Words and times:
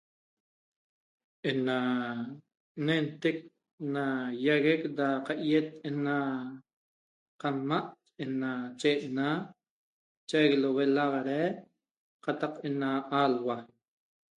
Ena 1.49 1.77
nentec 2.85 3.37
na 3.93 4.03
iaguec 4.45 4.81
da 4.97 5.07
qaiet 5.27 5.67
ena 5.87 6.15
qanma' 7.41 7.91
ena 8.23 8.49
cheena, 8.79 9.27
chaic 10.29 10.51
lue 10.61 10.83
laxarai 10.95 11.47
qataq 12.23 12.53
ena 12.67 12.89
alhua 13.21 13.55